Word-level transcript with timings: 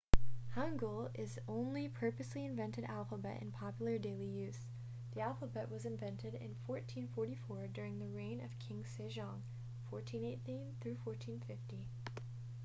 hangeul 0.55 1.11
is 1.13 1.35
the 1.35 1.41
only 1.47 1.87
purposely 1.87 2.43
invented 2.43 2.83
alphabet 2.85 3.39
in 3.39 3.51
popular 3.51 3.99
daily 3.99 4.25
use. 4.25 4.65
the 5.13 5.21
alphabet 5.21 5.69
was 5.69 5.85
invented 5.85 6.33
in 6.33 6.55
1444 6.65 7.67
during 7.67 7.99
the 7.99 8.09
reign 8.09 8.41
of 8.43 8.57
king 8.57 8.83
sejong 8.83 9.43
1418– 9.91 10.73
1450 11.05 11.85